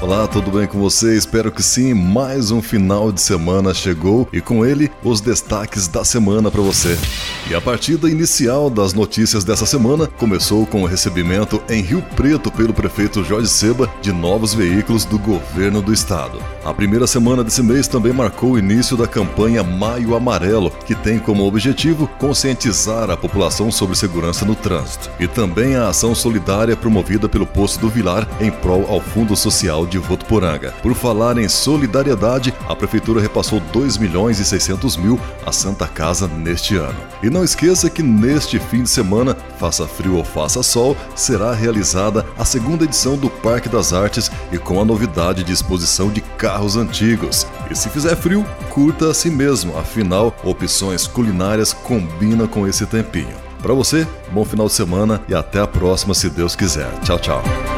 Olá, 0.00 0.28
tudo 0.28 0.52
bem 0.52 0.64
com 0.64 0.78
você? 0.78 1.16
Espero 1.16 1.50
que 1.50 1.60
sim. 1.60 1.92
Mais 1.92 2.52
um 2.52 2.62
final 2.62 3.10
de 3.10 3.20
semana 3.20 3.74
chegou 3.74 4.28
e 4.32 4.40
com 4.40 4.64
ele 4.64 4.88
os 5.02 5.20
destaques 5.20 5.88
da 5.88 6.04
semana 6.04 6.52
para 6.52 6.62
você. 6.62 6.96
E 7.50 7.54
a 7.54 7.60
partida 7.60 8.08
inicial 8.08 8.70
das 8.70 8.92
notícias 8.92 9.42
dessa 9.42 9.66
semana 9.66 10.06
começou 10.06 10.64
com 10.66 10.82
o 10.82 10.86
recebimento 10.86 11.60
em 11.68 11.82
Rio 11.82 12.00
Preto 12.14 12.48
pelo 12.48 12.72
prefeito 12.72 13.24
Jorge 13.24 13.48
Seba 13.48 13.90
de 14.00 14.12
novos 14.12 14.54
veículos 14.54 15.04
do 15.04 15.18
governo 15.18 15.82
do 15.82 15.92
estado. 15.92 16.38
A 16.64 16.72
primeira 16.72 17.06
semana 17.06 17.42
desse 17.42 17.62
mês 17.62 17.88
também 17.88 18.12
marcou 18.12 18.52
o 18.52 18.58
início 18.58 18.96
da 18.96 19.06
campanha 19.06 19.64
Maio 19.64 20.14
Amarelo, 20.14 20.70
que 20.86 20.94
tem 20.94 21.18
como 21.18 21.44
objetivo 21.44 22.06
conscientizar 22.18 23.10
a 23.10 23.16
população 23.16 23.72
sobre 23.72 23.96
segurança 23.96 24.44
no 24.44 24.54
trânsito. 24.54 25.10
E 25.18 25.26
também 25.26 25.74
a 25.74 25.88
ação 25.88 26.14
solidária 26.14 26.76
promovida 26.76 27.28
pelo 27.28 27.46
Poço 27.46 27.80
do 27.80 27.88
Vilar 27.88 28.28
em 28.40 28.50
prol 28.50 28.86
ao 28.88 29.00
Fundo 29.00 29.34
Social 29.34 29.87
de 29.88 29.98
Votuporanga. 29.98 30.72
Por 30.82 30.94
falar 30.94 31.38
em 31.38 31.48
solidariedade, 31.48 32.54
a 32.68 32.76
prefeitura 32.76 33.20
repassou 33.20 33.60
2 33.72 33.96
milhões 33.96 34.38
e 34.38 34.44
600 34.44 34.96
mil 34.96 35.18
à 35.44 35.50
Santa 35.50 35.86
Casa 35.86 36.28
neste 36.28 36.76
ano. 36.76 36.98
E 37.22 37.30
não 37.30 37.42
esqueça 37.42 37.90
que 37.90 38.02
neste 38.02 38.58
fim 38.58 38.82
de 38.82 38.90
semana, 38.90 39.36
faça 39.58 39.86
frio 39.86 40.16
ou 40.16 40.24
faça 40.24 40.62
sol, 40.62 40.96
será 41.14 41.52
realizada 41.52 42.24
a 42.38 42.44
segunda 42.44 42.84
edição 42.84 43.16
do 43.16 43.28
Parque 43.28 43.68
das 43.68 43.92
Artes 43.92 44.30
e 44.52 44.58
com 44.58 44.80
a 44.80 44.84
novidade 44.84 45.42
de 45.42 45.52
exposição 45.52 46.10
de 46.10 46.20
carros 46.20 46.76
antigos. 46.76 47.46
E 47.70 47.74
se 47.74 47.88
fizer 47.88 48.16
frio, 48.16 48.44
curta 48.70 49.10
a 49.10 49.14
si 49.14 49.30
mesmo, 49.30 49.76
afinal, 49.78 50.34
opções 50.44 51.06
culinárias 51.06 51.72
combinam 51.72 52.46
com 52.46 52.66
esse 52.66 52.86
tempinho. 52.86 53.48
Para 53.62 53.74
você, 53.74 54.06
bom 54.30 54.44
final 54.44 54.66
de 54.66 54.72
semana 54.72 55.20
e 55.28 55.34
até 55.34 55.60
a 55.60 55.66
próxima, 55.66 56.14
se 56.14 56.30
Deus 56.30 56.54
quiser. 56.54 56.90
Tchau, 57.00 57.18
tchau. 57.18 57.77